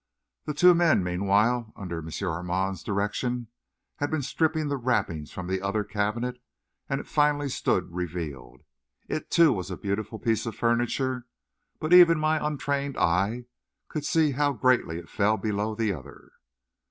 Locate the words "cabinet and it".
5.83-7.05